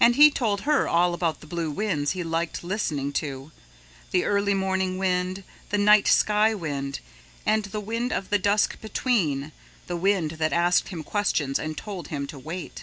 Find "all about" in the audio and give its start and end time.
0.88-1.38